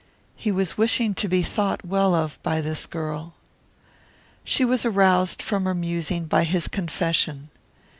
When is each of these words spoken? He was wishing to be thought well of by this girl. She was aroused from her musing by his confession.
He 0.35 0.51
was 0.51 0.79
wishing 0.79 1.13
to 1.13 1.27
be 1.27 1.43
thought 1.43 1.85
well 1.85 2.15
of 2.15 2.41
by 2.41 2.59
this 2.59 2.87
girl. 2.87 3.35
She 4.43 4.65
was 4.65 4.83
aroused 4.83 5.43
from 5.43 5.65
her 5.65 5.75
musing 5.75 6.25
by 6.25 6.43
his 6.43 6.67
confession. 6.67 7.51